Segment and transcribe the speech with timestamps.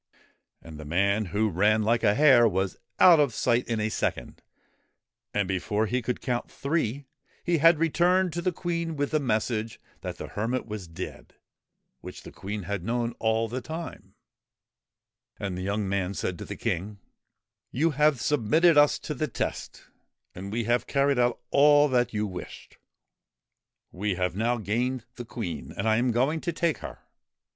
[0.63, 4.41] And the man who ran like a hare was out of sight in a second,
[5.31, 7.05] and before they could count three
[7.43, 11.35] he had returned to the Queen with the message that the hermit was dead,
[11.99, 14.15] which the Queen had known all the time.
[15.39, 17.91] And the young man said to the King: 28 THE QUEEN OF THE MISSISSIPPI' You
[17.91, 19.83] have submitted us to the test,
[20.33, 22.79] and we have carried out all that you wished:
[23.91, 27.01] we have now gained the Queen, and I am going to take her.'